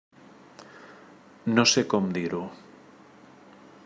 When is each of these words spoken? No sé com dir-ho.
No 1.57 1.67
sé 1.73 1.83
com 1.93 2.09
dir-ho. 2.17 2.43